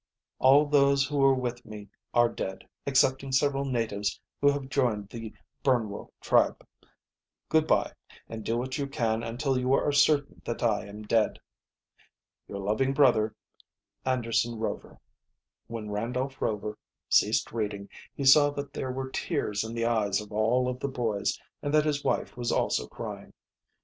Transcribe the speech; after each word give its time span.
"All 0.39 0.65
those 0.65 1.05
who 1.05 1.19
were 1.19 1.35
with 1.35 1.63
me 1.63 1.87
are 2.11 2.27
dead 2.27 2.67
excepting 2.87 3.31
several 3.31 3.65
natives 3.65 4.19
who 4.41 4.49
have 4.51 4.67
joined 4.67 5.09
the 5.09 5.31
Burnwo 5.63 6.09
tribe. 6.21 6.65
"Good 7.49 7.67
by, 7.67 7.91
and 8.27 8.43
do 8.43 8.57
what 8.57 8.79
you 8.79 8.87
can 8.87 9.21
until 9.21 9.59
you 9.59 9.73
are 9.73 9.91
certain 9.91 10.41
that 10.43 10.63
I 10.63 10.87
am 10.87 11.03
dead. 11.03 11.39
"Your 12.47 12.57
loving 12.57 12.93
brother, 12.93 13.35
"ANDERSON 14.03 14.57
ROVER" 14.57 14.97
When 15.67 15.91
Randolph 15.91 16.41
Rover 16.41 16.79
ceased 17.07 17.51
reading 17.51 17.87
he 18.15 18.25
saw 18.25 18.49
that 18.53 18.73
there 18.73 18.91
were 18.91 19.11
tears 19.11 19.63
in 19.63 19.75
the 19.75 19.85
eyes 19.85 20.19
of 20.19 20.31
all 20.31 20.67
of 20.67 20.79
the 20.79 20.87
boys, 20.87 21.39
and 21.61 21.71
that 21.75 21.85
his 21.85 22.03
wife 22.03 22.35
was 22.35 22.51
also 22.51 22.87
crying. 22.87 23.33